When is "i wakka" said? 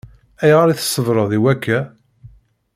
1.37-1.79